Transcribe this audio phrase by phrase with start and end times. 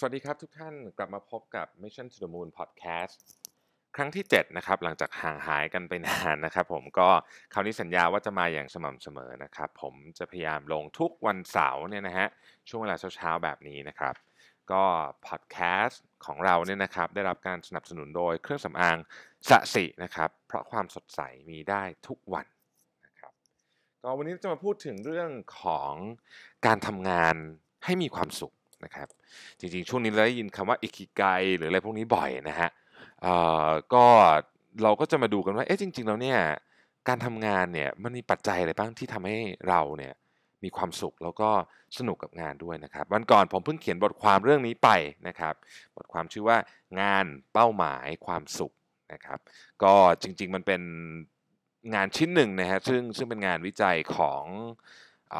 [0.00, 3.18] สวัสดีครับทุกท่านกลับมาพบกับ Mission to the Moon Podcast
[3.96, 7.08] ครั้งที่ 7 นะครับ หลังจากห่างหายกันไปนานนะครับผมก็
[7.52, 12.28] คราวนี้สัญญาว่าจะมาอย่างสม่ำเสมอนะครับ ผมจะพยายามลงทุกวันเสาร์เนี่ยนะฮะ
[12.68, 14.14] ช่วงเวลาเช้าๆแบบนี้นะครับ
[14.72, 14.82] ก็
[15.26, 18.96] พอดแคสต์ของเราเนี่ยนะครับได้รับการสนับสนุนโดยเครื่องสำอาง
[19.48, 21.20] สะสินะครับเพราะความสดใส
[21.50, 22.46] มีได้ทุกวัน
[23.06, 23.32] นะครับ
[24.02, 25.30] ก็วันนี้จะมาพูดถึงเรื่อง
[25.60, 25.92] ของ
[26.66, 27.34] การทำงาน
[27.86, 28.54] ให้มีความสุข
[28.84, 29.08] นะครับ
[29.58, 31.22] จริงๆ ช่วงนี้เราได้ยินคำว่าอิคิไก
[31.56, 32.70] หรืออะไรพวกนี้บ่อยนะฮะ
[33.94, 34.04] ก็
[34.82, 36.38] เราก็จะมาดูกันว่าเอ๊ะจริง ๆ แล้วเนี่ย
[37.08, 39.36] การทำงานเนี่ยมันมีปัจจัยอะไรบ้างที่ทำให้
[39.68, 40.14] เราเนี่ย
[40.64, 41.50] มีความสุขแล้วก็
[41.98, 44.88] สนุกกับงานด้วยนะครับ วันก่อนผมเพิ่งเขียนบทความเรื่องนี้ไป
[45.28, 45.54] นะครับ
[45.96, 46.58] บทความชื่อว่า
[47.00, 48.72] งานเป้าหมายความสุข
[49.12, 49.38] นะครับ
[49.82, 50.82] ก็จริงๆมันเป็น
[51.94, 54.44] งานชิ้นหนึ่งนะฮะซึ่งซึ่งเป็นงานวิจัยของ
[55.32, 55.34] อ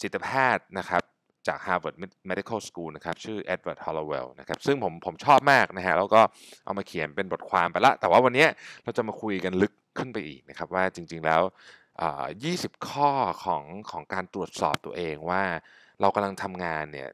[0.00, 1.02] จิตแพทย์นะครับ
[1.48, 1.96] จาก Harvard
[2.30, 6.20] Medical School นะครับ ชื่อ Edward Hollowell นะครับ ซึ่งผมผมชอบมากนะฮะ แล้วก็
[6.64, 8.46] เอามาเขียนเป็นบทความไปละ แต่ว่าวันนี้
[8.84, 11.42] เราจะมาคุยกันลึกขึ้นไปอีกนะครับ ว่าจริง ๆ แล้ว
[12.34, 13.10] 20 ข้อ
[13.44, 15.42] ของของการตรวจสอบตัวเองว่า
[16.00, 17.08] เรากำลังทำงานเนี่ย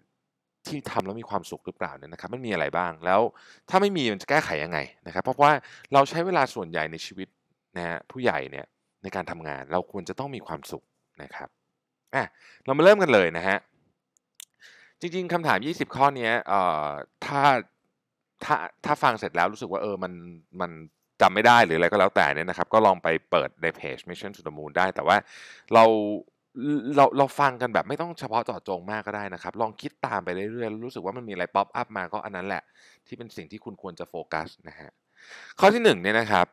[0.66, 3.20] ที่ทำแล้วมีความสุขหรือเปล่าเนี่ยนะครับมันมีอะไรบ้างแล้ว
[3.68, 5.52] ถ้าไม่มีมันจะแก้ไขยังไงนะครับ เพราะว่า
[5.92, 7.28] เราใช้เวลาส่วนใหญ่ในชีวิต
[7.76, 8.66] นะฮะผู้ใหญ่เนี่ย
[9.02, 10.84] ในการทำงานเราควรจะต้องมีความสุข
[11.22, 11.48] นะครับ
[12.14, 12.24] อะ
[12.64, 13.58] เรามาเริ่มกันเลยนะฮะ
[15.00, 16.88] จริงๆคำถาม 20 ข้อเนี้ยเอ่อ
[17.26, 17.40] ถ้า
[18.44, 20.12] ถ้าถ้าฟังเสร็จแล้วรู้สึกว่าเออมัน
[20.60, 20.70] มัน
[21.20, 25.16] จำไม่ได้หรืออะไรก็แล้วแต่เนี่ยนะครับ ก็ลองไปเปิดในเพจ Mission to the Moon ได้ แต่ว่า
[25.74, 25.84] เรา
[26.96, 32.62] เราเราฟังกันแบบไม่ต้องเฉพาะเจาะจงมากก็ได้นะครับ ลองคิดตามไปเรื่อยๆ รู้สึกว่ามันมีอะไรป๊อปอัพมาก็อันนั้นแหละ
[33.06, 34.90] ที่เป็นสิ่งที่คุณควรจะโฟกัสนะฮะ
[35.60, 36.46] ข้อที่หนึ่งเนี่ยนะครับ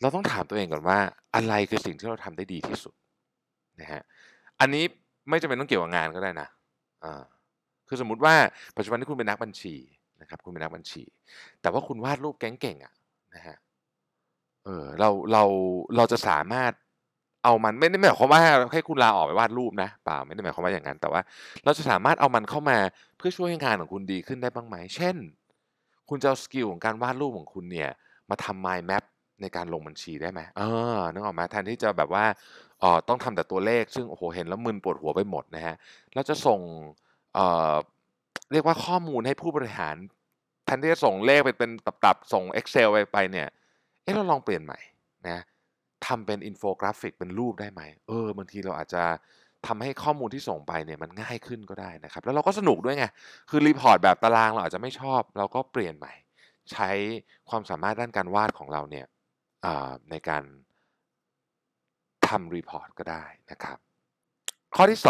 [0.00, 0.98] เราต้องถามตัวเองก่อนว่า
[1.34, 2.94] อะไรคือสิ่งที่เราทำได้ดีที่สุด
[3.80, 4.02] นะฮะ
[4.60, 4.84] อันนี้
[5.28, 6.48] ไม่จำเป็นต้องเกี่ยวกับงานก็ได้นะ
[7.04, 7.22] อ่า
[7.88, 8.34] คือสมมติว่า
[8.76, 9.74] ปัจจุบันที่คุณเป็นนักบัญชี
[10.20, 11.02] นะครับคุณเป็นนักบัญชี
[11.60, 12.94] แต่ว่าคุณวาดรูปแก๊งเก่งอะ
[13.34, 13.56] นะฮะ
[14.64, 15.42] เออเราเรา
[15.96, 16.72] เราจะสามารถ
[17.44, 18.40] เอามันไม่ได้หมายความว่า
[18.72, 21.20] ให้คุณลาออกไปวาดรูปนะเปล่าไม่ได้หมายความว่าอย่างนั้น แต่ว่า
[21.64, 22.78] เราจะสามารถเอามันเข้ามา
[23.16, 25.16] เพื่อช่วยให้งานของคุณดีขึ้นได้บ้างไหมเช่น
[26.08, 27.90] คุณจะเอา skill ของการวาดรูปของคุณเนี่ย
[28.30, 29.04] มาทำ mind map
[29.42, 30.62] ในการลงบัญชีได้ไหมเอ
[30.96, 32.24] อนึกออกไหมแทนที่จะแบบว่า
[33.08, 35.76] ต้องทำแต่ตัวเลข ซึ่งโอ้โหเห็นแล้วมึนปวดหัวไปหมดนะฮะ
[36.14, 37.36] เราจะส่ง
[38.52, 39.96] เรียกว่าข้อมูลให้ผู้บริหาร
[40.64, 41.70] แทนที่จะส่งเลขไปเป็น
[42.04, 43.48] ตับๆส่ง Excel ไปไปเนี่ย
[44.02, 44.78] เอ๊ะเราลองเปลี่ยนใหม่
[45.28, 45.38] นะ
[46.06, 49.02] ทำเป็นอินโฟกราฟิกเป็นรูปได้ไหมเออบางทีเราอาจจะ
[49.66, 53.04] ทำให้ข้อมูลที่ส่งไปเนี่ยมันง่ายขึ้นก็ได้นะครับ แล้วเราก็สนุกด้วยไง
[53.50, 56.12] คือ report แบบตารางเราอาจจะไม่ชอบ เราก็เปลี่ยนใหม่
[56.72, 56.90] ใช้
[57.48, 59.06] ความสามารถด้านการวาดของเราเนี่ย
[60.10, 60.42] ในการ
[62.30, 63.78] ทำ report ก็ได้นะครับ
[64.76, 65.00] ข้อที่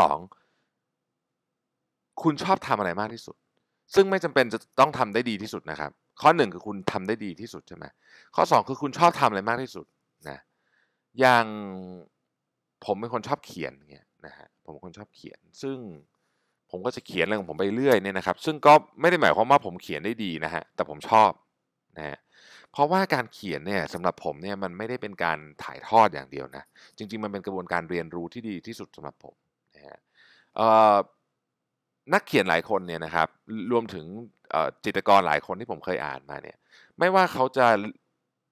[1.04, 3.36] 2 คุณชอบทำอะไรมากที่สุด
[3.94, 7.84] ซึ่งไม่จำเป็นจะต้องทำได้ดีที่สุดนะครับ ข้อ 1 คือคุณทำได้ดีที่สุดใช่ไหม
[8.34, 9.86] ข้อ 2 คือคุณชอบทำอะไรมากที่สุด
[10.28, 10.38] นะ
[11.20, 11.46] อย่าง
[12.84, 15.76] ผมเป็นคนชอบเขียนเงี้ยนะฮะผมเป็นคนชอบเขียน ซึ่ง
[16.70, 21.30] ผมก็จะเขียนเรื่องของผมไปเรื่อยเนี่ยนะครับ ซึ่งก็ไม่ได้หมายความว่าผมเขียนได้ดีนะฮะแต่ผมชอบ
[21.96, 22.18] นะฮะ
[22.72, 26.64] เพราะว่าการเขียนเนี่ยสำหรับผมเนี่ยมันไม่ได้เป็นการถ่ายทอดอย่างเดียวนะ
[26.96, 29.34] จริง ๆ มันเป็นกระบวนการเรียนรู้ที่ดีที่สุดสำหรับผม
[29.74, 29.98] นะฮะ
[32.12, 33.28] นักเขียนหลายคนเนี่ยนะครับ
[33.72, 34.04] รวมถึง
[34.84, 36.56] จิตรกรหลายคนที่ผมเคยอ่านมาเนี่ย
[36.98, 37.66] ไม่ว่าเขาจะ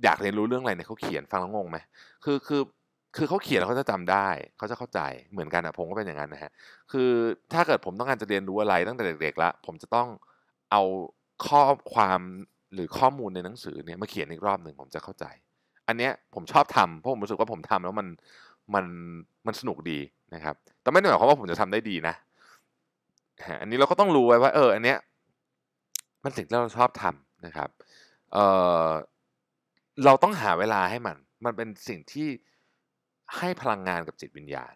[0.05, 1.79] อยากเรียนรู้เรื่องอะไรเนี่ยเขาเขียนฟังแล้วงงไหม
[2.25, 2.63] คือคือ
[3.17, 4.29] คือเขาเขียนแล้วเขาจะจำได้
[4.59, 5.01] เขาจะเข้าใจ
[5.33, 6.51] เหมือนกันอะผมก็เป็นอย่างนั้นนะฮะ
[6.93, 7.11] คือ
[7.53, 10.09] ถ้าเกิดผมต้องการจะเรียนรู้อะไรตั้งแต่เด็กๆแล้วผมจะต้อง
[10.71, 10.83] เอา
[11.47, 11.63] ข้อ
[11.95, 12.21] ความ
[12.75, 15.25] หรือข้อมูลในหนังสือเนี่ยมาเขียนอีกรอบหนึ่งผมจะเข้าใจ
[15.89, 18.09] อันเนี้ยผมชอบทำเพราะผมรู้สึกว่าผมทำแล้วมัน
[18.75, 18.87] มัน
[19.47, 19.99] มันสนุกดี
[20.35, 22.15] นะครับ แต่ไม่ได้หมายความว่าผมจะทำได้ดีนะ
[23.61, 24.99] อันนี้เราก็ต้องรู้ไว้ว่า เออ อันเนี้ย
[26.25, 27.69] มันสิ่งที่เราชอบทำนะครับ
[28.33, 28.39] เอ
[28.89, 28.91] อ
[30.05, 32.29] เราต้องหาเวลาให้มัน มันเป็นสิ่งที่
[33.37, 34.75] ให้พลังงานกับจิตวิญญาณ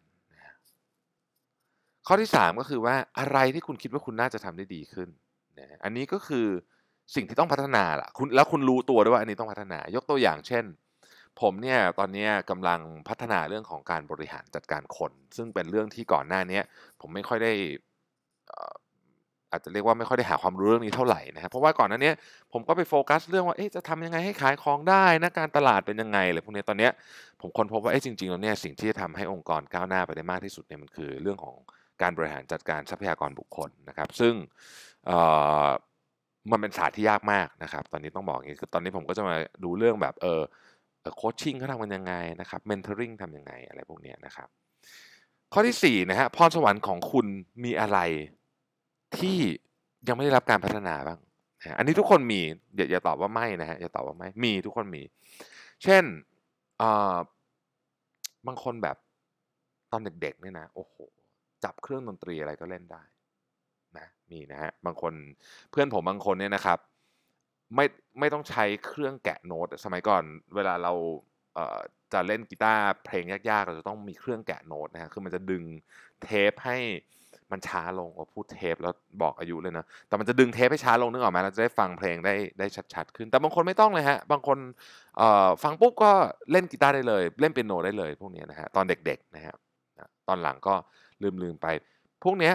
[2.07, 5.09] ข้อที่สามก็คือว่าอะไรที่คุณคิดว่าคุณน่าจะทำได้ดีขึ้น
[5.59, 6.47] นะฮะอันนี้ก็คือ
[7.15, 10.65] สิ่งที่ต้องพัฒนาล่ะคุณแล้วคุณรู้ตัวด้วยว่าอันนี้ต้องพัฒนายกตัวอย่างเช่น
[11.41, 16.61] ผมเนี่ยตอนนี้กำลังพัฒนาเรื่องของการบริหารจัดการคน ซึ่งเป็นเรื่องที่ก่อนหน้านี้
[17.01, 17.53] ผมไม่ค่อยได้
[19.51, 22.15] อาจจะเรียกว่าไม่ค่อยได้หาความรู้เรื่องนี้เท่าไหร่นะครับเพราะว่าก่อนหน้าเนี้ย
[22.53, 26.93] ผมก็ไปโฟกัสเรื่องว่าจะทำยังไงให้ขายของได้นะการตลาดเป็นยังไงอะไรพวกนี้ตอนเนี้ย
[27.41, 31.57] ผมค้นพบว่าจริงๆแล้วเนี่ยสิ่งที่จะทำให้องค์กรก้าวหน้าไปได้มากที่สุดเนี่ยมันคือเรื่องของ
[32.03, 34.35] การบริหารจัดการทรัพยากรบุคคลนะครับ ซึ่ง
[36.51, 39.35] มันเป็นศาสตร์ที่ยากมากนะครับ ตอนนี้ต้องบอกอย่างนี้คือตอนนี้ผมก็จะมา
[39.65, 40.41] ดูเรื่องแบบเออ
[41.17, 44.49] โคชชิ่งเขาทำกันยังไงนะครับเมนเทอริงทำยังไงอะไรพวกนี้นะครับ
[45.53, 47.27] ข้อที่สี่นะฮะพรสวรรค์ของคุณ
[47.65, 47.99] มีอะไร
[49.19, 49.39] ที่
[50.09, 51.19] ยังไม่ได้รับการพัฒนาบ้าง
[51.79, 52.41] อันนี้ทุกคนมี
[52.77, 55.03] อย่าอย่าตอบว่าไม่นะฮะอย่าตอบว่าไม่มีทุกคนมี
[55.83, 56.05] เช่น
[56.83, 57.17] อ่อ
[58.47, 58.97] บางคนแบบ
[59.93, 60.95] ตอนเด็กๆเนี่ยนะโอ้โห
[61.65, 63.03] จับเครื่องดนตรีอะไรก็เล่นได้
[63.99, 65.13] นะมีนะฮะบางคน
[65.71, 66.79] เพื่อนผมบางคนเนี่ยนะครับ
[67.75, 67.87] ไม่
[68.21, 70.23] ไม่ต้องใช้เครื่องแกะโน้ตสมัยก่อน
[70.55, 70.93] เวลาเรา
[71.55, 75.63] เจะเล่นกีตาร์เพลงยากๆ เราจะต้องมีเครื่องแกะโน้ตนะฮะคือมันจะดึง
[76.23, 76.79] เทปให้
[77.53, 78.93] มันช้าลงโอ้พูดเทปแล้ว
[79.23, 84.59] บอกอายุเลยนะแต่มันจะดึงเทปให้ช้าลงนึกออกไหมเราจะได้ฟังเพลงได้ได้ชัดๆ ขึ้น แต่บางคนไม่ต้องเลยฮะบางคน
[85.63, 86.11] ฟังปุ๊บก็
[86.53, 89.55] เล่นกีตาร์ได้เลย เล่นเปียโนได้เลยพวกนี้นะฮะตอนเด็กๆนะฮะ
[89.99, 90.75] นะตอนหลังก็
[91.43, 91.67] ลืมๆไป
[92.25, 92.55] พวกเนี้ย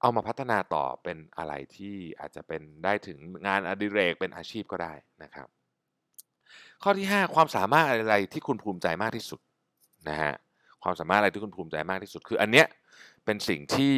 [0.00, 4.92] เอามาพัฒนาต่อเป็นอะไรที่อาจจะเป็นได้ถึงงานอดิเรกเป็นอาชีพก็ได้
[5.22, 5.48] นะครับ
[6.82, 9.40] ข้อที่ 5 ความสามารถอะไรที่คุณภูมิใจมากที่สุด
[10.08, 10.34] นะฮะ
[10.82, 12.66] ความสามารถอะไรที่คุณภูมิใจมากที่สุด คืออันเนี้ย
[13.24, 13.96] เป็นสิ่งที่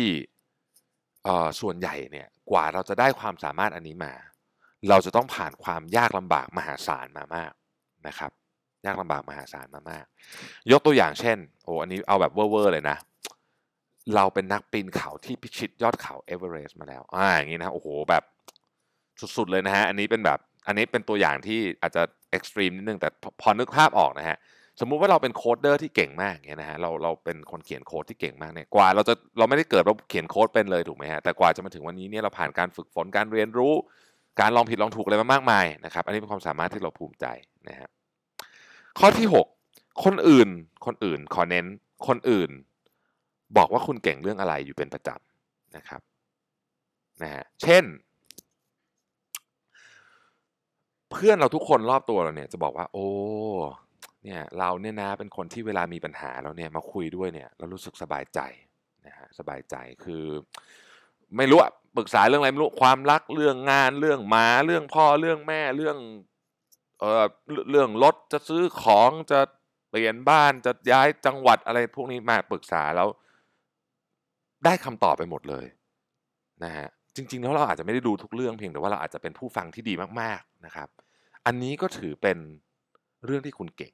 [1.26, 4.14] อ่อส่วนใหญ่เนี่ยกว่าเราจะได้ความสามารถอันนี้มา
[4.88, 7.52] เราจะต้องผ่านความยากลำบากมหาศาลมามาก
[8.06, 8.30] นะครับ
[8.86, 10.04] ยากลำบากมหาศาลมามาก
[10.72, 12.96] ยกตัวอย่างเช่นโอ้อันนี้เอาแบบเว่อร์เลยนะ
[14.16, 18.22] เราเป็นนักปีนเขาที่พิชิตยอดเขาเอเวอเรสต์มาแล้วอ่าอย่างนี้นะโอ้โหแบบ
[19.36, 23.08] สุดๆเลยนะฮะอันนี้เป็นแบบอันนี้เป็นตัวอย่างที่อาจจะ extreme นิดนึงแต่
[23.40, 24.36] พอนึกภาพออกนะฮะ
[24.80, 33.72] สมมุติว่าเราเป็น coder ที่เก่งมากอย่างเงี้ยนะฮะเราเราเป็นคนเขียนโค้ดที่เก่งมากเนี่ยกว่าเราจะเราไม่ได้เกิดเราเขียนโค้ดเป็นเลยถูกไหมฮะแต่กว่าจะมาถึงวันนี้เนี่ยเราผ่านการฝึกฝนการเรียนรู้
[34.40, 37.26] การลองผิดลองถูกอะไรมามากมายนะครับอันนี้เป็นความสามารถที่เราภูมิใจ
[37.68, 37.88] นะฮะ
[38.98, 39.26] ข้อที่
[39.66, 40.48] 6 คนอื่น
[40.86, 41.66] คนอื่นขอเน้น
[42.06, 42.50] คนอื่น
[43.56, 46.00] บอกว่าคุณเก่งเรื่องอะไรอยู่เป็นประจำนะครับ
[47.22, 47.84] นะฮะเช่น
[51.10, 53.08] เพื่อนเราทุกคนรอบตัวเราเนี่ยจะบอกว่า โอ้
[54.24, 58.40] เนี่ยเราเนี่ยนะเป็นคนที่เวลามีปัญหาแล้วเนี่ยมาคุยด้วยเนี่ยเรารู้สึกสบายใจ
[59.06, 60.24] นะฮะสบายใจคือ
[61.36, 65.96] ไม่รู้อะปรึกษาเรื่องอะไรไม่รู้ความรักเรื่องงานเรื่องหมาเรื่องพ่อเรื่องแม่เรื่อง
[67.00, 67.24] เออ
[67.70, 69.40] เรื่องรถจะซื้อของจะ
[69.90, 73.08] เปลี่ยนบ้านจะย้ายจังหวัดอะไรพวกนี้มาปรึกษาแล้ว
[74.64, 75.66] ได้คำตอบไปหมดเลย
[76.64, 76.86] นะฮะ
[77.16, 80.88] จริง ๆ แล้วเราอาจจะไม่ได้ดูทุกเรื่องเพียงแต่ว่าเราอาจจะเป็นผู้ฟังที่ดีมากๆนะครับ
[81.46, 82.38] อันนี้ก็ถือเป็น
[83.24, 83.92] เรื่องที่คุณเก่ง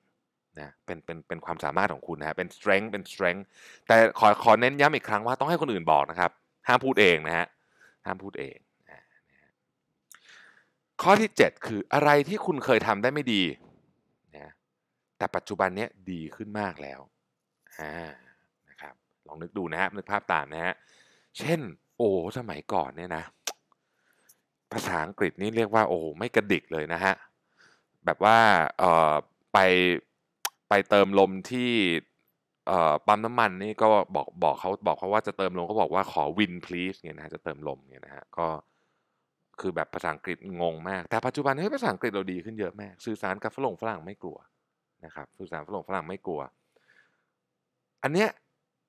[0.59, 3.43] นะเป็นเป็นเป็นความสามารถของคุณนะฮะเป็น strength เป็น strength
[3.87, 6.31] แต่ขอขอเน้นย้ำอีกครั้งว่าต้องให้คนอื่นบอกนะครับ
[6.69, 7.47] ห้ามพูดเองนะฮะ
[8.07, 8.57] ห้ามพูดเอง
[8.89, 9.05] นะ
[11.03, 13.43] ข้อที่ 7 คืออะไรที่คุณเคยทำได้ไม่ดี
[14.37, 14.53] นะ
[15.19, 17.01] แต่ปัจจุบันเนี้ยดีขึ้นมากแล้ว
[17.79, 17.93] อ่า
[18.27, 18.28] นะ
[19.29, 20.75] ลองนึกดูนะฮะนึกภาพตามนะฮะ
[21.39, 21.61] เช่น
[21.97, 23.25] โอ้สมัยก่อนเนี่ยนะ
[24.73, 27.15] ภาษาอังกฤษนี่เรียกว่า โอ้ไม่กระดิกเลยนะฮะ
[28.05, 28.39] แบบว่า
[28.79, 29.15] เอ่อ
[29.53, 29.59] ไป
[30.69, 31.71] ไปเติมลมที่
[32.67, 33.87] เอ่อปั๊มน้ำมันนี่ก็
[34.17, 38.47] บอกบอกเขาบอกเขาว่าจะเติมลมก็บอกว่าขอ win please เนี่ยนะฮะจะเติมลมเนี่ยนะฮะก็
[39.61, 44.39] คือแบบภาษาอังกฤษงงมาก แต่ปัจจุบันเฮ้ยภาษาอังกฤษเราดีขึ้นเยอะมาก สื่อสารกับฝรั่งฝรั่งไม่กลัว
[45.05, 46.41] นะครับ สื่อสารฝรั่งฝรั่งไม่กลัว
[48.03, 48.29] อันเนี้ย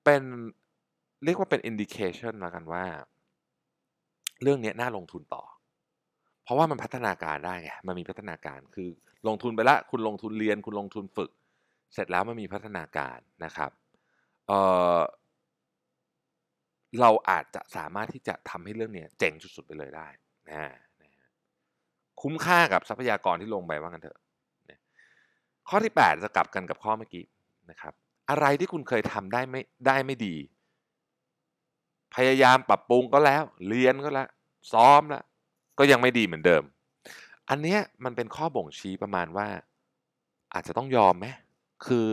[0.04, 0.24] เป็น
[1.26, 2.84] เรียกว่าเป็น indication ละกันว่า
[4.42, 5.44] เรื่องนี้น่าลงทุนต่อ
[6.44, 8.90] เพราะว่ามันพัฒนาการได้ไงมันมีพัฒนาการคือ
[9.28, 11.32] ลงทุนไปละ คุณลงทุนเรียน คุณลงทุนฝึก
[11.94, 13.72] เสร็จแล้วมันมีพัฒนาการนะครับ
[14.48, 20.08] เเราอาจจะสามารถที่จะทำให้เรื่องนี้เจ๋งสุดๆไปเลยได้
[20.50, 20.74] นะ
[22.22, 24.20] คุ้มค่ากับทรัพยากรที่ลงไปว่ากันเถอะ
[24.70, 24.80] นะ
[25.70, 27.26] ข้อที่ 8 จะกลับกันกับข้อเมื่อกี้
[27.70, 27.94] นะครับ
[28.30, 30.36] อะไรที่คุณเคยทำได้ไม่ได้ไม่ดี
[32.16, 34.28] พยายามปรับปรุงก็แล้ว เรียนก็แล้ว
[34.74, 35.24] ซ้อมแล้ว
[35.80, 36.64] ก็ยังไม่ดีเหมือนเดิม
[37.50, 39.48] อันเนี้ยมันเป็นข้อบ่งชี้ประมาณว่า
[40.54, 41.28] อาจจะต้องยอมไหม
[41.86, 42.08] คือ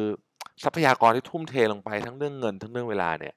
[0.65, 3.35] ทรัพยากรที่ทุ่มเทลงไปทั้งเรื่องเงินทั้งเรื่องเวลาเนี่ย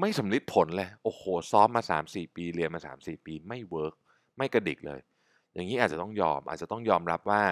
[0.00, 3.94] ไม่สำลิดผลเลย โอ้โห ซ้อมมา 3 4 ปี เรียนมา 3 4 ปีไม่เวิร์ก
[4.38, 5.00] ไม่กระดิกเลย
[5.54, 7.42] อย่างนี้อาจจะต้องยอมอาจจะต้องยอมรับว่า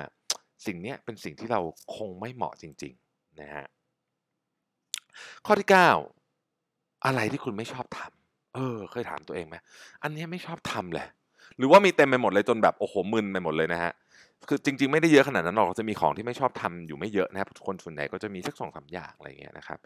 [0.67, 1.61] สิ่งนี้เป็นสิ่งที่เรา
[1.97, 3.67] คงไม่เหมาะจริง ๆ นะฮะ
[5.47, 5.69] ข้อที่
[6.35, 9.57] 9 อะไรที่คุณไม่ชอบทำเออ เคยถามตัวเองไหม
[10.03, 11.07] อันนี้ไม่ชอบทำเลย
[11.59, 13.93] หรือว่ามีเต็มไปหมดเลยจนแบบโอ้โหมึนไปหมดเลยนะฮะ
[14.49, 19.79] คือจริง ๆ ไม่ได้เยอะขนาดนั้นหรอกจะมีของที่ไม่ชอบทำอยู่ไม่เยอะนะครับคนส่วนใหญ่ก็จะมีสักสองสามอย่างอะไรเงี้ยนะครับ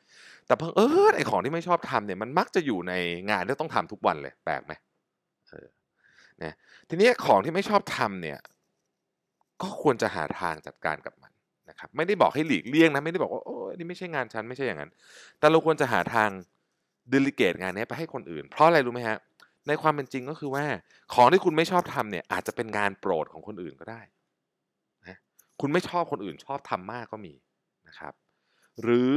[0.46, 2.92] แต่เพิ่งเออไอของที่ไม่ชอบทำเนี่ยมันมักจะอยู่ใน
[3.30, 4.72] งานที่ต้องทำทุกวันเลยแปลกไหม
[5.50, 5.66] เออ
[6.42, 6.54] นะ
[6.88, 8.38] ทีนี้ของที่ไม่ชอบทำเนี่ย
[9.62, 11.32] ก็ควรจะหาทางจัดการกับมัน
[11.68, 14.90] นะครับไม่ได้บอกให้หลีกเลี่ยงนะไม่ได้บอกว่าโอ้นี่ไม่ใช่งานฉันไม่ใช่อย่างนั้น
[15.38, 16.30] แต่เราควรจะหาทาง
[17.12, 19.18] delegate งานนี้ไปให้คนอื่น เพราะอะไรรู้ไหมฮะ
[19.68, 20.64] ในความเป็นจริงก็คือว่า
[21.14, 24.00] ของที่คุณไม่ชอบทำเนี่ยอาจจะเป็นงานโปรดของคนอื่นก็ได้
[25.08, 25.18] นะ
[25.60, 27.34] คุณไม่ชอบคนอื่นชอบทำมากก็มี
[27.88, 28.12] นะครับ
[28.82, 29.14] หรือ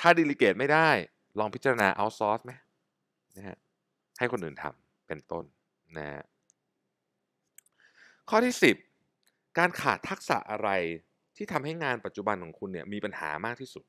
[0.00, 0.88] ถ้า delegate ไม่ได้
[1.38, 2.52] ลองพิจารณา outsource ไหม
[3.36, 3.56] นะฮะ
[4.18, 5.44] ให้คนอื่นทำเป็นต้น
[5.98, 6.22] นะฮะ
[8.28, 8.54] ข้อที่
[9.06, 10.68] 10 การขาดทักษะอะไร
[11.42, 13.84] ที่ทำให้งานปัจจุบันของคุณเนี่ยมีปัญหามากที่สุด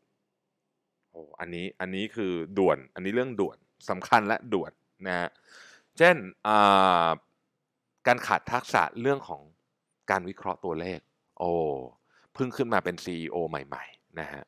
[1.11, 3.57] โอ้อันนี้อันนี้คือด่วน อันนี้เรื่องด่วน
[3.89, 4.71] สำคัญและด่วน
[5.07, 5.29] นะฮะ
[5.97, 6.15] เช่น
[8.07, 9.41] การขาดทักษะเรื่องของ
[10.11, 10.99] การวิเคราะห์ตัวเลข
[11.39, 11.51] โอ้
[12.33, 14.43] เพิ่งขึ้นมาเป็น CEO ใหม่ ๆ นะฮะ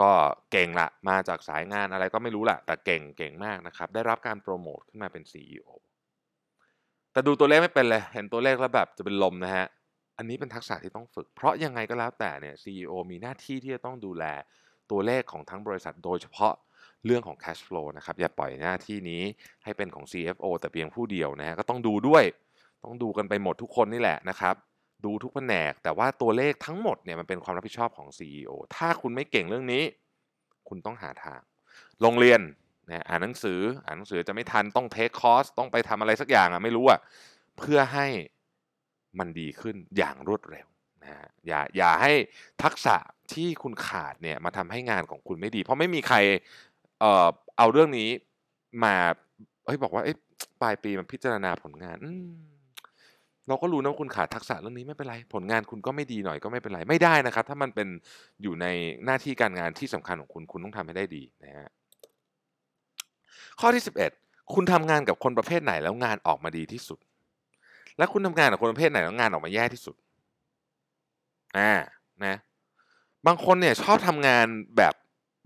[0.00, 0.10] ก็
[0.50, 5.68] เก่งละมาจากสายงานอะไรก็ไม่รู้ละแต่เก่งเก่งมากนะครับ ได้รับการโปรโมทขึ้นมาเป็น CEO
[7.12, 9.66] แต่ดูตัวเลขไม่เป็นเลย เห็นตัวเลขแล้วแบบจะเป็นลมนะฮะ
[10.18, 14.24] อันนี้เป็นทักษะที่ต้องฝึก เพราะยังไงก็แล้วแต่เนี่ย CEO มีหน้าที่ที่จะต้องดูแล
[14.90, 16.54] ตัวเลขของทั้งบริษัทโดยเฉพาะ
[17.06, 19.22] เรื่องของ cash flow นะครับ อย่าปล่อยหน้าที่นี้
[19.64, 22.24] ให้เป็นของ CFO แต่เพียงผู้เดียวนะฮะก็ต้องดูด้วย
[22.84, 24.54] ต้องดูกันไปหมดทุกคนนี่แหละนะครับ
[25.04, 29.82] ดูทุกแผนก แต่ว่าตัวเลขทั้งหมดเนี่ยมันเป็นความรับผิดชอบของ CEO ถ้าคุณไม่เก่งเรื่องนี้
[30.68, 31.40] คุณต้องหาทาง
[32.00, 32.40] โรงเรียน
[32.90, 37.00] นะอ่านหนังสือ อ่านหนังสือจะไม่ทันต้องเทคคอร์สต้องไปทำอะไรสักอย่างอะไม่รู้อะ
[37.58, 38.06] เพื่อให้
[39.18, 40.66] มันดีขึ้นอย่างรวดเร็ว
[41.02, 42.12] นะฮะอย่าอย่าให้
[42.62, 42.96] ทักษะ
[43.32, 46.16] ที่คุณขาดเนี่ยมาทำให้งานของคุณไม่ดี เพราะไม่มีใคร
[47.00, 48.08] เอ่อเอาเรื่องนี้
[48.84, 48.94] มา
[49.66, 50.16] เฮ้ยบอกว่าเอ๊ะ
[50.62, 52.30] ปลายปีมันพิจารณาผลงานอืม
[53.48, 57.88] เราก็รู้นะว่าคุณขาดทักษะเรื่องนี้ไม่เป็นไร ผลงานคุณก็ไม่ดีหน่อยก็ไม่เป็นไรไม่ได้นะครับ ถ้ามันเป็น
[58.42, 58.66] อยู่ใน
[59.04, 61.68] หน้าที่การงานที่สำคัญของคุณคุณต้องทำให้ได้ดีนะฮะ
[63.60, 63.82] ข้อที่
[64.18, 66.98] 11 คุณทำงานกับคนประเภทไหนแล้วงานออกมาดีที่สุด
[67.98, 69.96] และคุณทำงานกับคนประเภทไหนแล้วงานออกมาแย่ที่สุด
[71.58, 71.72] อ่า
[72.24, 72.36] นะ
[73.26, 74.94] บางคนเนี่ยชอบทำงานแบบ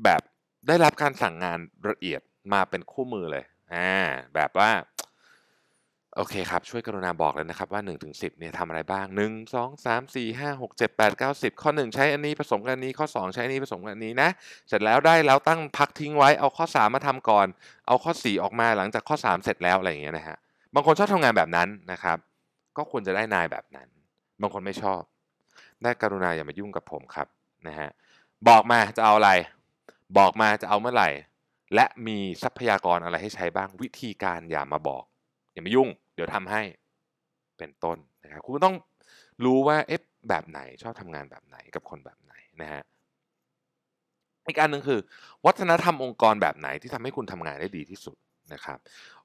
[0.04, 0.20] แบบ
[0.68, 2.20] ได้รับการสั่งงานละเอียด
[2.52, 3.92] มาเป็นคู่มือเลยอ่า
[4.34, 4.70] แบบว่า
[6.16, 13.34] โอเคครับ ช่วยกรุณาบอกเลยนะครับว่า1นถึงสิเนี่ยทำอะไรบ้าง 1 2 3 4 5 6 7 8 9 10 ข้อ 1 ใช้อันนี้ผสมกันนี้ข้อ 2
[13.34, 14.28] ใช้อันนี้ผสมกันนี้นะ
[14.68, 17.46] เสร็จแล้วได้แล้วตั้งพักทิ้งไว้เอาข้อ 3 มาทำก่อน
[17.86, 20.36] เอาข้อ 4 ออกมาหลังจากข้อ 3 เสร็จแล้วอะไรอย่างเงี้ยนะฮะ
[20.74, 22.18] บางคนชอบทำงานแบบนั้นนะครับ
[22.76, 23.88] ก็ควรจะได้นายแบบนั้น
[24.40, 25.00] บางคนไม่ชอบ
[25.82, 27.28] ได้กรุณาอย่ามายุ่งกับผมครับ
[27.66, 27.90] นะฮะ
[28.48, 29.30] บอกมาจะเอาอะไร
[30.18, 31.08] บอกมาจะเอาเมื่อไหร่
[31.74, 35.04] และมีทรัพยากรอะไรให้ใช้บ้างวิธีการอย่ามาบอก
[35.52, 36.62] อย่ามายุ่ง เดี๋ยวทำให้
[37.58, 38.76] เป็นต้นนะครับคุณต้อง
[39.44, 42.82] รู้ว่าเอ๊ะแบบไหนชอบทำงานแบบไหนกับคนแบบไหนนะฮะ
[44.48, 45.00] อีกอันหนึ่งคือ
[45.46, 48.16] วัฒนธรรมองค์กรแบบไหนที่ทำให้คุณทำงานได้ดีที่สุด
[48.52, 48.78] นะครับ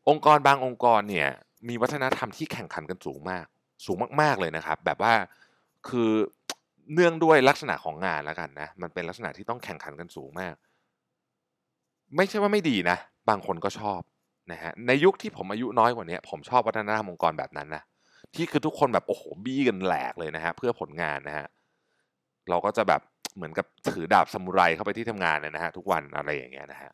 [0.09, 1.29] องค์กรบางองค์กรเนี่ย
[1.69, 3.45] มีวัฒนธรรมที่แข่งขันกันสูงมาก
[3.85, 5.13] สูงมากๆเลยนะครับ แบบว่า
[5.87, 6.09] คือ
[6.93, 10.55] เนื่องด้วยลักษณะของงานแล้วกันนะมันเป็นลักษณะที่ต้องแข่งขันกันสูงมาก
[12.15, 12.97] ไม่ใช่ว่าไม่ดีนะ
[13.29, 14.01] บางคนก็ชอบ
[14.51, 17.83] นะฮะในยุคที่ผมอายุน้อยกว่านี้ผมชอบวัฒนธรรมองค์กรแบบนั้นนะ
[18.35, 21.47] ที่คือทุกคนแบบโอ้โหบี้กันแหลกเลยนะฮะเพื่อผลงานนะฮะ
[22.49, 23.01] เราก็จะแบบ
[23.35, 26.91] เหมือนกับถือดาบซามูไรเข้าไปที่ทำงานเนี่ยนะฮะทุกวันอะไรอย่างเงี้ยนะฮะ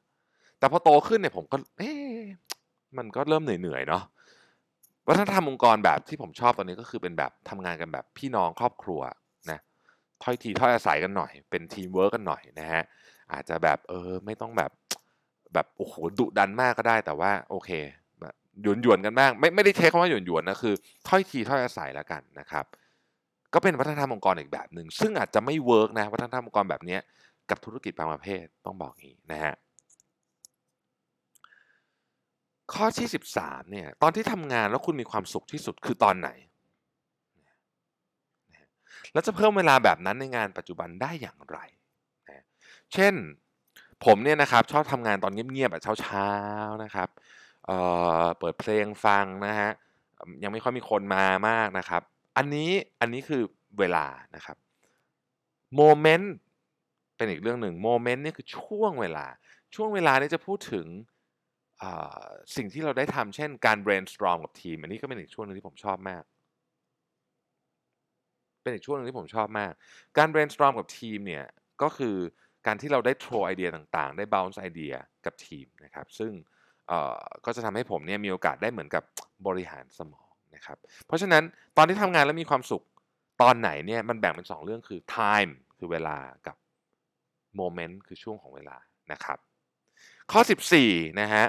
[0.59, 1.91] แต่พอโตขึ้นเนี่ยผมก็เอ๊
[2.97, 4.03] มันก็เริ่มเหนื่อยๆเนาะ
[5.11, 9.01] วัฒนธรรมองค์กรแบบที่ผมชอบตอนนี้ก็คือเป็นแบบทำงานกันแบบพี่น้องครอบครัว
[9.51, 9.59] นะ
[10.23, 12.83] ถ้อยทีถ้อยอาศัยกันหน่อย เป็นทีมเวิร์กกันหน่อยนะฮะ
[13.33, 14.71] อาจจะแบบเออไม่ต้องแบบ
[15.53, 17.69] แบบโอ้โหดุดันมากก็ได้แต่ว่าโอเค
[18.61, 20.73] หยวนหยวนกันบ้างไม่ไม่ได้ take คำว่าหยวนหยวนนะคือ
[21.07, 22.65] ถ้อยทีถ้อยอาศัยแล้วกันนะครับ
[23.53, 26.97] ก็เป็นวัฒนธรรมองค์กรอีกแบบหนึ่งซึ่งอาจจะไม่ work นะวัฒนธรรมองค์กรแบบนี้
[27.49, 29.53] กับธุรกิจบางประเภทต้องบอกงี้นะฮะ
[32.75, 33.07] ข้อที่
[33.39, 36.29] 13เนี่ยตอนที่ทำงานแล้วคุณมีความสุขที่สุดคือตอนไหน
[39.13, 41.57] แล้วจะเพิ่มเวลาแบบนั้นในงานปัจจุบันได้อย่างไร
[42.29, 42.45] นะ
[42.93, 43.13] เช่น
[44.05, 47.09] ผมเนี่ยนะครับชอบทำงานตอนเงียบๆแบบเช้าๆนะครับ
[47.65, 49.71] เเปิดเพลงฟังนะฮะ
[50.43, 52.01] ยังไม่ค่อยมีคนมามากนะครับ
[52.37, 53.41] อันนี้อันนี้คือ
[53.79, 54.57] เวลานะครับ
[55.75, 56.33] โมเมนต์
[57.15, 59.25] เป็นอีกเรื่องหนึ่งโมเมนต์นี่คือช่วงเวลา
[59.75, 60.85] ช่วงเวลานี้จะพูดถึง
[62.55, 66.23] สิ่งที่เราได้ทำเช่นการ brainstorm กับทีม อันนี้ก็เป็นอีกช่วงนึงที่ผมชอบมาก
[68.61, 69.73] เป็นอีกช่วงนึงที่ผมชอบมาก
[70.17, 71.45] การ brainstorm กับทีมเนี่ย
[71.81, 72.15] ก็คือ
[72.65, 74.93] การที่เราได้ throw ไอเดียต่างๆ ได้ bounce ไอเดีย
[75.25, 76.31] กับทีมนะครับ ซึ่ง
[77.45, 79.03] ก็จะทำให้ผมเนี่ยมีโอกาสได้เหมือนกับ
[79.47, 81.43] บริหารสมองนะครับ เพราะฉะนั้น
[81.77, 82.83] ตอนที่ทำงานแล้วมีความสุข
[83.41, 86.57] ตอนไหนเนี่ยมันแบ่งเป็น 2 เรื่องคือ time คือเวลากับ
[87.59, 88.77] moment คือช่วงของเวลา
[89.11, 89.37] นะครับ
[90.31, 90.41] ข้อ
[90.79, 91.45] 14 นะฮะ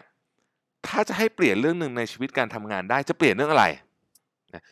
[0.89, 3.67] ถ้าจะให้เปลี่ยนเรื่องหนึ่งในชีวิตการทำงานได้จะเปลี่ยนเรื่องอะไร
[4.55, 4.63] นะ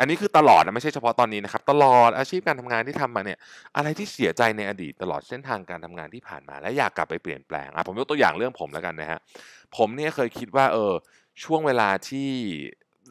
[0.00, 3.38] อันนี้คือตลอดนะไม่ใช่เฉพาะตอนนี้นะครับ ตลอดอาชีพการทำงานที่ทำมาเนี่ย
[3.76, 9.18] อะไรที่เสียใจในอดีตตลอดเส้นทางการทำงานที่ผ่านมา และอยากกลับไปเปลี่ยนแปลงอะผมยกตัวอย่างเรื่องผมแล้วกันนะฮะ
[9.76, 10.92] ผมเนี่ยเคยคิดว่าเออ
[11.44, 12.28] ช่วงเวลาที่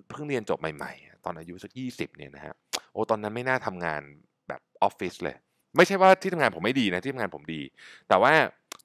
[0.09, 2.53] เพิ่งเรียนจบใหม่ ๆ ตอนอายุสักยี่สิบเนี่ยนะฮะ
[2.91, 4.01] โอ้ตอนนั้นไม่น่าทำงาน
[4.47, 5.35] แบบออฟฟิศเลย
[5.75, 7.61] ไม่ใช่ว่าที่ทำงานผมไม่ดีนะที่ทำงานผมดี
[8.09, 8.33] แต่ว่า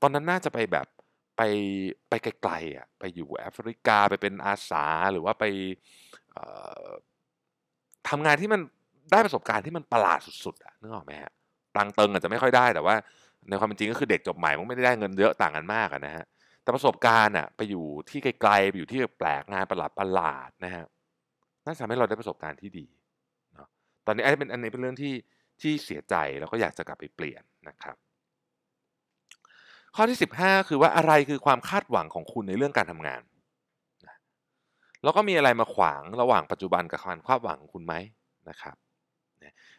[0.02, 0.86] ตอนนั้นน่าจะไปแบบ
[1.36, 1.42] ไป
[2.08, 5.44] ไปไกลๆอะไปอยู่แอฟริกาไปเป็นอาสาหรือว่าไป
[8.08, 8.60] ทำงานที่มัน
[9.12, 11.32] ได้ประสบการณ์ที่มันประหลาดสุดๆอะนึกออกไหมฮะ
[11.76, 12.94] ตังเติงอาจจะไม่ค่อยได้แต่ว่า
[13.48, 16.24] ในความเป็นจริงก็คือเด็กจบใหม่มันไม่ได้ได้เงินเยอะต่างกันมากนะฮะ
[16.62, 20.84] แต่ประสบการณ์อะไปอยู่ที่ไกลๆไปอยู่ที่แปลกงานประหลาดประหลาดนะฮะ
[21.66, 22.86] น่าจะทำให้เราได้ประสบการณ์ที่ดี
[23.54, 23.68] เนาะ
[24.06, 25.14] ตอนนี้อันนี้เป็นอันนี้เป็นเรื่องที่
[25.62, 27.96] ที่เสียใจแล้วก็อยากจะกลับไปเปลี่ยนนะครับ
[29.96, 33.22] ข้อที่ 15 คือว่าอะไรคือความคาดหวังของคุณในเรื่องการทำงาน
[35.02, 37.94] แล้วก็มีอะไรมาขวางระหว่างปัจจุบันกับความคาดหวังของคุณไหม
[38.50, 38.76] นะครับ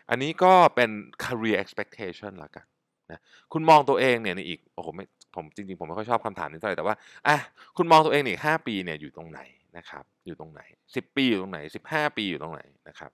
[0.10, 0.90] อันนี้ก็เป็น
[1.24, 2.66] career expectation ละกัน
[3.12, 3.20] นะ
[3.54, 5.06] คุณมองตัวเองเนี่ยในอีกโอ้โหไม่
[5.36, 6.96] ผมจริงๆ ผมไม่ค่อยชอบคำถามนี้เท่าไหร่แต่ว่า
[7.28, 7.38] อะ
[7.78, 9.42] คุณมองตัวเองในอีกห้าปีเนี่ยอยู่ตรงไหน
[9.78, 10.62] นะครับอยู่ตรงไหน
[10.96, 13.12] สิบปีอยู่ตรงไหนสิบห้าปีอยู่ตรงไหนนะครับ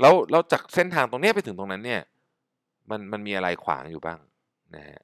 [0.00, 2.02] แล้วแล้วจากเส้นทางตรงนี้ไปถึงตรงนั้นเนี่ย
[2.90, 4.18] มันมันมีอะไรขวางอยู่บ้าง
[4.76, 5.02] นะฮะ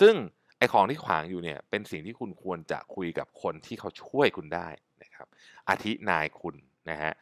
[0.00, 0.14] ซึ่ง
[0.62, 4.68] ไอ้ของที่ขวางอยู่เนี่ยเป็นสิ่งที่คุณควรจะคุยกับคนที่เขาช่วยคุณได้
[5.02, 5.26] นะครับ
[5.68, 6.54] อาทินายคุณ
[6.90, 7.12] นะฮะ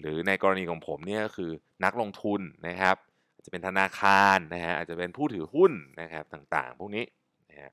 [0.00, 1.50] หรือในกรณีของผมเนี่ยก็คือ
[1.84, 2.96] นักลงทุนนะครับ
[3.34, 7.04] อาจจะเป็นธนาคารนะฮะอาจจะเป็นผู้ถือหุ้นนะครับต่างๆ พวกนี้
[7.50, 7.70] นะฮะ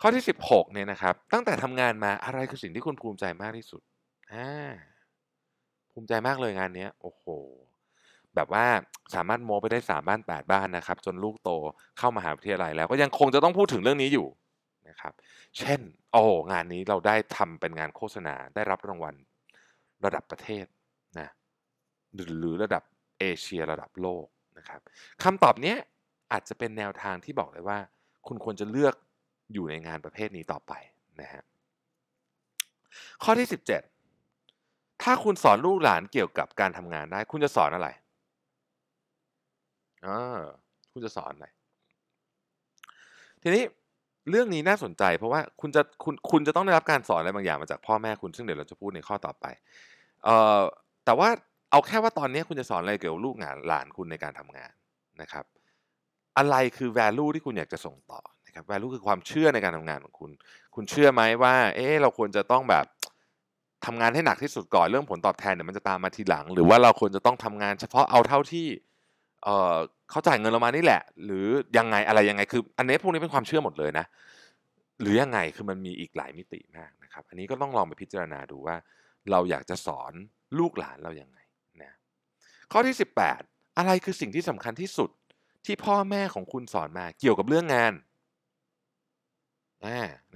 [0.00, 3.82] ข้อที่ 16เนี่ยนะครับตั้งแต่ทำงานมาอะไรคือสิ่งที่คุณภูมิใจมากที่สุด
[4.32, 4.72] อ่า
[5.92, 7.24] ภูมิใจมากเลยงานเนี้ยโอ้โห
[8.34, 8.66] แบบว่า
[9.14, 11.50] สามารถโมไปได้สามบ้านแปดบ้านนะครับ จนลูกโต
[11.98, 14.26] เข้ามหาวิทยาลัยแล้วก็ยังคงจะต้องพูดถึงเรื่องนี้อยู่
[14.88, 15.12] นะครับ
[15.58, 15.80] เช่น
[16.12, 16.22] โอ้
[16.52, 19.14] งานนี้เราได้ทำเป็นงานโฆษณาได้รับรางวัล
[20.04, 20.66] ระดับประเทศ
[21.18, 21.28] นะ
[22.38, 22.82] หรือระดับ
[23.20, 24.26] เอเชียระดับโลก
[24.58, 24.80] นะครับ
[25.22, 25.74] คำตอบนี้
[26.32, 27.78] อาจจะเป็นแนวทางที่บอกเลยว่า
[28.26, 28.94] คุณควรจะเลือก
[29.52, 30.72] อยู่ในงานประเภทนี้ต่อไป
[31.20, 31.42] นะฮะ
[33.22, 33.48] ข้อที่
[34.24, 37.88] 17 ถ้าคุณสอนลูกหลานเกี่ยวกับการทำงานได้ คุณจะสอนอะไร
[40.06, 40.40] อ่า
[40.92, 41.46] คุณจะสอนอะไร
[43.42, 43.64] ทีนี้
[44.30, 49.46] เรื่องนี้น่าสนใจ เพราะว่าคุณจะคุณคุณจะต้องได้รับการสอนอะไรบางอย่างมาจากพ่อแม่คุณซึ่งเดี๋ยวเราจะพูดในข้อต่อไป
[50.24, 50.60] เอ่อ
[51.04, 51.28] แต่ว่า
[51.70, 54.72] เอาแค่ว่าตอนนี้คุณจะสอนอะไรเกี่ยวกับลูกหลานหลานคุณในการทำงาน
[55.22, 55.44] นะครับ
[56.38, 60.30] อะไรคือ value ที่คุณอยากจะส่งต่อนะครับ value คือความเชื่อในการทำงานของคุณ
[60.74, 62.84] คุณเชื่อไหมว่า เอ๊ะเราควรจะต้องแบบ
[63.86, 68.66] ทำงานให้หนักที่สุดก่อนเรื่องผลตอบแทนเดี๋ยวมันจะตามมาทีหลัง หรือว่าเราควรจะต้องทำงานเฉพาะเอาเท่าที่
[69.44, 69.76] เออ
[70.10, 71.46] เขาจ่ายเงินเรามานี่แหละ หรือ
[71.78, 74.06] ยังไงอะไรยังไงคือ อันนี้พวกนี้เป็นความเชื่อหมดเลยนะ
[75.00, 78.76] หรือยังไงคือมันมีอีกหลายมิติมากนะครับ อันนี้ก็ต้องลองไปพิจารณาดูว่า
[79.30, 80.12] เราอยากจะสอน
[80.58, 81.38] ลูกหลานเรายังไง
[81.82, 81.92] นะ
[82.72, 82.96] ข้อที่
[83.36, 85.10] 18 อะไรคือสิ่งที่สำคัญที่สุด
[85.66, 87.92] ที่พ่อแม่ของคุณสอนมาเกี่ยวกับเรื่องงาน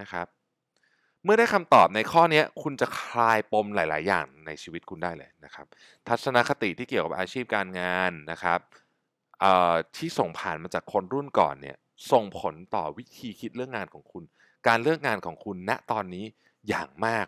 [0.01, 0.27] นะครับ
[1.25, 5.67] เมื่อได้คำตอบในข้อนี้คุณจะคลายปมหลาย ๆ อย่างในชีวิตคุณได้เลยนะครับ
[6.09, 8.61] ทัศนคติที่เกี่ยวกับอาชีพการงานนะครับ
[9.97, 11.77] ที่ส่งผ่านมาจากคนรุ่นก่อนเนี่ย
[12.13, 14.25] ส่งผลต่อวิธีคิดเรื่องงานของคุณ
[14.69, 16.25] การเลือกงานของคุณณตอนนี้
[16.69, 17.27] อย่างมาก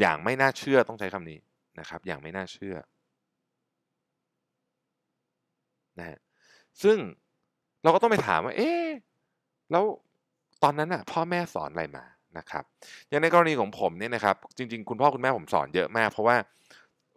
[0.00, 1.38] อย่างไม่น่าเชื่อต้องใช้คำนี้
[1.80, 2.76] นะครับ อย่างไม่น่าเชื่อ
[5.98, 6.18] นะฮะ
[6.82, 6.96] ซึ่ง
[7.82, 8.86] เราก็ต้องไปถามว่า เอ๊ะ
[9.72, 9.84] แล้ว
[10.62, 12.04] ตอนนั้นน่ะพ่อแม่สอนอะไรมา
[12.38, 12.64] นะครับ
[13.08, 16.36] อย่างในกรณีของผมเนี่ยนะครับ จริง ๆ คุณพ่อคุณแม่ผมสอนเยอะมาก เพราะว่า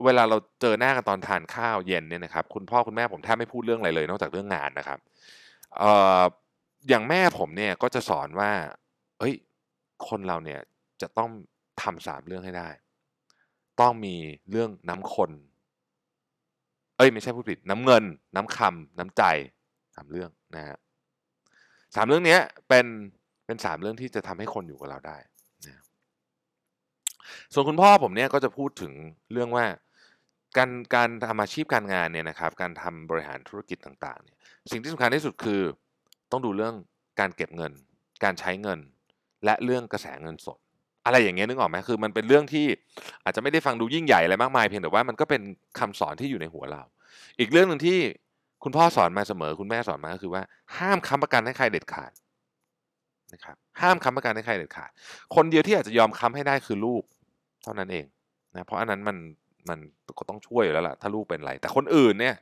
[0.06, 5.00] เวลาเราเจอหน้ากันตอนทานข้าวเย็นเนี่ยนะครับคุณพ่อคุณแม่ผมแทบไม่พูดเรื่องอะไรเลย นอกจากเรื่องงานนะครับ
[5.80, 6.22] เอ่อ
[6.90, 8.52] อย่างแม่ผมเนี่ยก็จะสอนว่า
[9.20, 9.34] เฮ้ย
[10.08, 10.60] คนเราเนี่ย
[11.02, 11.30] จะต้อง
[11.82, 12.70] ทำ3เรื่องให้ได้
[13.82, 14.16] ต้องมี
[14.52, 15.32] เรื่องน้ำคน
[16.98, 18.04] เอ๊ยไม่ใช่พูดผิด น้ำเงิน
[18.36, 19.24] น้ำคำน้ำใจ
[19.76, 20.80] 3เรื่องนะครับ
[21.96, 22.38] 3เรื่องนี้
[22.68, 22.86] เป็น
[23.46, 25.18] เป็น3เรื่องที่จะทำให้คนอยู่กับเราได้
[25.68, 25.84] นะ
[27.54, 28.94] ส่วนคุณพ่อผมเนี่ยก็จะพูดถึง
[29.32, 29.66] เรื่องว่า
[30.58, 34.38] การการทำอาชีพการงานเนี่ยนะครับการทำบริหารธุรกิจต่างๆเนี่ย
[34.72, 35.62] สิ่งที่สำคัญที่สุดคือ
[36.32, 36.76] ต้องดูเรื่อง
[37.20, 37.72] การเก็บเงิน
[38.24, 38.80] การใช้เงิน
[39.46, 40.58] และเรื่องกระแสเงินสด
[41.06, 42.66] อะไรอย่างเงี้ยนึกออกไหมคือมันเป็นเรื่องที่
[43.24, 45.42] อาจจะไม่ได้ฟังดูยิ่งใหญ่อะไรมากมายเพียงแต่ว่ามันก็เป็น
[45.80, 46.84] คำสอนที่อยู่ในหัวเรา
[47.40, 48.00] อีกเรื่องหนึ่งที่
[48.64, 50.42] คุณพ่อสอนมาเสมอ คุณแม่สอนมาก็คือว่า
[50.78, 52.12] ห้ามค้ำประกันให้ใครเด็ดขาด
[53.34, 54.90] นะครับห้ามค้ำประกันให้ใครเด็ดขาด
[55.36, 57.04] คนเดียวที่อาจจะยอมค้ำให้ได้คือลูก
[57.64, 58.06] เท่านั้นเอง
[58.56, 59.18] นะเพราะอันนั้นมัน
[59.69, 59.80] มัน
[60.19, 62.36] ก็ต้องช่วยอยู่แล้วล่ะถ้าลูกเป็นไรแต่คนอื่นเนี่ย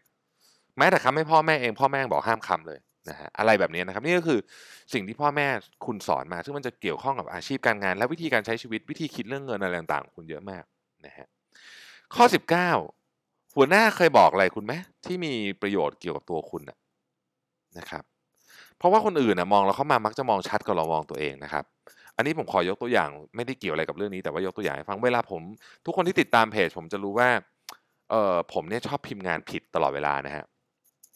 [0.77, 2.79] แม้แต่คำให้พ่อแม่เองพ่อแม่ยังบอกห้ามคำเลย
[3.10, 4.39] นะฮะอะไรแบบนี้นะครับนี่ก็คือ
[4.93, 5.47] สิ่งที่พ่อแม่
[5.86, 10.63] คุณสอนมา ซึ่งมันจะเกี่ยวข้องกับอาชีพการงาน และวิธีการใช้ชีวิตวิธีคิดเรื่องเงินอะไรต่างๆคุณเยอะมาก
[11.05, 11.27] นะฮะ
[12.15, 12.25] ข้อ
[12.89, 14.73] 19 หัวหน้าเคยบอกอะไรคุณไหม
[15.05, 16.62] ที่มีประโยชน์เกี่ยวกับตัวคุณ
[17.79, 18.03] นะครับ
[18.77, 21.63] เพราะว่าคนอื่นน่ะมองเราเข้ามามักจะมองชัดกว่าเรามองตัวเองนะครับ
[22.19, 25.41] อันนี้ผมขอยกตัวอย่างไม่ได้เกี่ยวอะไรกับเรื่องนี้แต่ว่ายกตัวอย่างให้ฟังเวลาผม
[25.86, 27.29] ทุกคนที่ติดตามเพจผมจะรู้ว่า
[28.10, 30.45] เออผมเนี่ยชอบพิมพ์งานผิดตลอดเวลานะครับ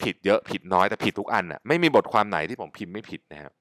[0.02, 3.52] ผิดเยอะผิดน้อยแต่ผิดทุกอันน่ะไม่มีบทความไหนที่ผมพิมพ์ไม่ผิดนะครับ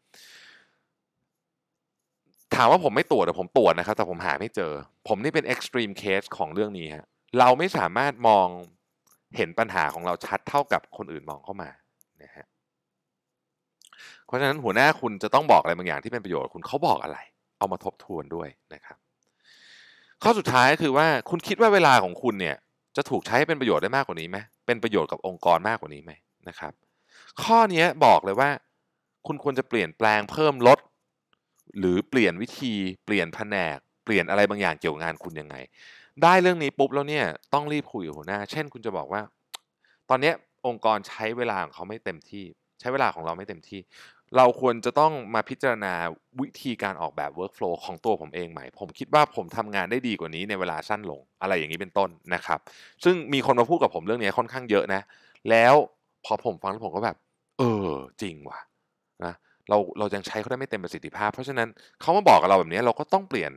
[2.55, 4.71] ถามว่าผมไม่ตรวจเหรอผมตรวจนะครับ แต่ผมหาไม่เจอ
[5.07, 7.05] ผมนี่เป็น extreme case ของเรื่องนี้ครับ
[7.39, 8.47] เราไม่สามารถมอง
[9.37, 11.69] เห็นปัญหาของเราชัดเท่ากับคนอื่นมองเข้ามา
[12.23, 12.45] นะฮะ
[14.25, 17.17] เพราะฉะนั้นหัวหน้าคุณจะต้องบอกอะไรบางอย่างที่เป็นประโยชน์คุณเขาบอกอะไร
[17.63, 18.97] เอามาทบทวนด้วยนะครับ
[20.23, 22.55] ข้อสุดท้ายคือว่าคุณคิดว่าเวลาของคุณเนี่ย
[22.95, 26.11] จะถูกใช้ให้เป็นประโยชน์ได้มากกว่านี้ไหมเป็นประโยชน์กับองค์กรมากกว่านี้ไหม
[26.47, 26.73] นะครับ
[27.43, 28.49] ข้อนี้บอกเลยว่า
[29.27, 30.79] คุณควรจะเปลี่ยนแปลงเพิ่มลด
[31.79, 32.73] หรือเปลี่ยนวิธี
[33.05, 35.55] เปลี่ยนแผนก เปลี่ยนอะไรบางอย่างเกี่ยวกับงานคุณยังไง
[36.23, 39.21] ได้เรื่องนี้ปุ๊บแล้วเนี่ยต้องรีบคุยกับหัวหน้า เช่น คุณจะบอกว่า
[40.09, 40.31] ตอนนี้
[40.67, 42.45] องค์กรใช้เวลาของเขาไม่เต็มที่
[42.79, 43.79] ใช้เวลาของเราไม่เต็มที่
[44.37, 45.93] เราควรจะต้องมาพิจารณา
[46.41, 52.59] วิธีการออกแบบ workflow ของตัวผมเองใหม่ ผมคิดว่าผมทำงานได้ดีกว่านี้ในเวลาสั้นลงอะไรอย่างนี้เป็นต้นนะครับ
[53.03, 55.01] ซึ่งมีคนมาพูดกับผมเรื่องนี้ค่อนข้างเยอะนะ
[55.49, 55.75] แล้ว
[56.25, 57.17] พอผมฟังแล้วผมก็แบบ
[57.59, 57.91] เออ
[58.21, 58.59] จริงว่ะ
[59.25, 59.33] นะ
[59.69, 61.69] เราเรายังใช้เขาได้ไม่เต็มประสิทธิภาพ เพราะฉะนั้น
[62.01, 63.51] เขามาบอกกับเราแบบนี้เราก็ต้องเปลี่ยน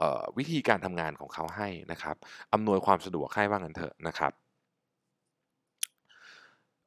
[0.00, 2.16] ออวิธีการทำงานของเขาให้นะครับ
[2.52, 4.32] อำนวยความสะดวกให้ว่างั้นเถอะนะครับ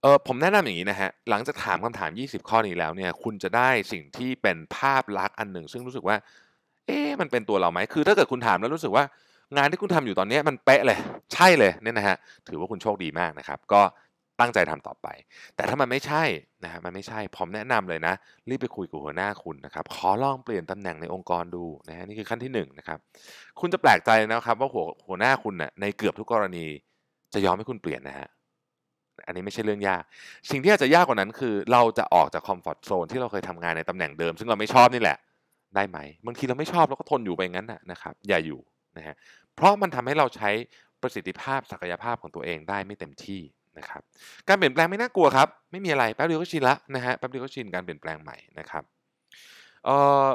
[0.02, 6.18] เออผมแนะนำอย่างนี้นะฮะ หลังจากถามคำถาม 20 ข้อนี้แล้วเนี่ยคุณจะได้สิ่งที่เป็นภาพลักษณ์อันหนึ่ง ซึ่งรู้สึกว่า
[6.88, 9.04] เอ๊ะมันเป็นตัวเราไหมคือ ถ้าเกิดคุณถามแล้วรู้สึกว่า
[9.58, 10.98] งานที่คุณทำอยู่ตอนนี้มันเป๊ะเลย
[11.34, 13.82] ใช่เลยเนี่ยนะฮะถือว่าคุณโชคดีมากนะครับ ก็
[14.40, 15.08] ตั้งใจทำต่อไป
[15.56, 16.24] แต่ถ้ามันไม่ใช่
[16.64, 18.14] นะฮะมันไม่ใช่ผมแนะนำเลยนะ
[18.50, 23.00] รีบไปคุยกับหัวหน้าคุณนะครับขอลองเปลี่ยนตำแหน่งในองค์กรดูนะฮะนี่คือขั้นที่หนึ่งนะครับ
[23.60, 26.66] คุณจะแปลกใจนะครับว่าหัวหัวหน้าคุณน่ะในเกือบทุกกรณี
[27.34, 28.28] จะยอมให้คุณเปลี่ยนนะฮะ
[29.26, 30.04] อันนี้ไม่ใช่เรื่องยาก
[30.50, 35.18] สิ่งที่อาจจะยากกว่านั้นคือ เราจะออกจากคอมฟอร์ตโซนที่เราเคยทำงานในตำแหน่งเดิม ซึ่งเราไม่ชอบนี่แหละ
[35.76, 38.60] ได้ไหมบางทีเราไม่ชอบเราก็ทนอยู่ไปงั้นนะครับ อย่าอยู่
[38.98, 39.16] นะฮะ
[39.56, 40.50] เพราะมันทำให้เราใช้
[41.02, 43.42] ประสิทธิภาพศักยภาพของตัวเองได้ไม่เต็มที่
[43.78, 44.02] นะครับ
[44.48, 48.84] การเปลี่ยนแปลงไม่น่ากลัวครับ ไม่มีอะไรแป๊บเดียวก็ชินละนะฮะแป๊บเดียวก็ชินการเปลี่ยนแปลงใหม่นะครับ
[49.86, 50.28] เอ่อ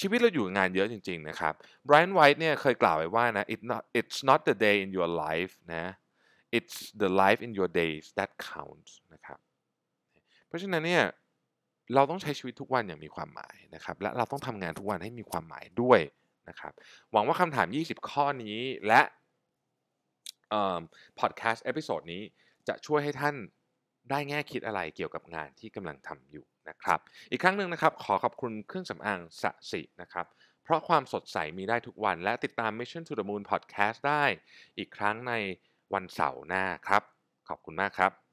[0.00, 1.52] ชีวิตเราอยู่งานเยอะจริง ๆ นะครับ
[1.88, 5.84] Brian White เนี่ยเคยกล่าวไว้ว่านะ it's not it's not the day in your life นะ
[6.56, 9.38] it's the life in your days that counts นะครับ
[10.46, 11.04] เพราะฉะนั้นเนี่ย
[11.94, 16.00] เราต้องใช้ชีวิตทุกวันอย่างมีความหมายนะครับ และเราต้องทำงานทุกวันให้มีความหมายด้วย
[16.48, 16.72] นะครับ
[17.12, 19.02] หวังว่าคำถาม 20 ข้อนี้และ
[21.20, 22.22] พอดแคสต์ episode นี้
[22.68, 23.34] จะช่วยให้ท่าน
[24.10, 26.98] ได้แง่คิดอะไรเกี่ยวกับงานที่กำลังทำอยู่นะครับ
[27.30, 30.26] อีกครั้งหนึ่งนะครับ ขอขอบคุณเครื่องสำอาง Sasi นะครับ
[30.64, 34.24] เพราะความสดใสมีได้ทุกวันและติดตาม Mission to the Moon Podcast ได้
[34.78, 35.32] อีกครั้งใน
[35.94, 37.02] วันเสาร์หน้าครับ
[37.48, 38.23] ขอบคุณมากครับ